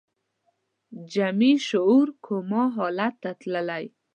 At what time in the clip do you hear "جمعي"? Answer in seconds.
1.13-1.53